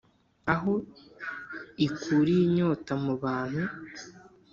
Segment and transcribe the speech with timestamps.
[0.53, 0.73] aho
[1.85, 3.63] ikuriye inyota mu bantu